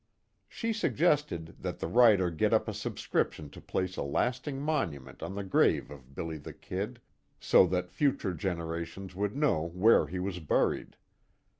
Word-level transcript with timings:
She 0.49 0.73
suggested 0.73 1.57
that 1.61 1.77
the 1.77 1.85
writer 1.85 2.31
get 2.31 2.55
up 2.55 2.67
a 2.67 2.73
subscription 2.73 3.51
to 3.51 3.61
place 3.61 3.97
a 3.97 4.01
lasting 4.01 4.59
monument 4.59 5.21
on 5.21 5.35
the 5.35 5.43
grave 5.43 5.91
of 5.91 6.15
"Billy 6.15 6.39
the 6.39 6.53
Kid," 6.53 6.99
so 7.39 7.67
that 7.67 7.91
future 7.91 8.33
generations 8.33 9.13
would 9.15 9.35
know 9.37 9.61
where 9.67 10.07
he 10.07 10.17
was 10.17 10.39
buried. 10.39 10.95